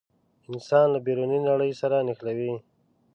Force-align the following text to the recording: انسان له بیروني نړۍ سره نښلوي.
انسان 0.51 0.85
له 0.93 0.99
بیروني 1.05 1.39
نړۍ 1.49 1.71
سره 1.81 1.97
نښلوي. 2.07 2.53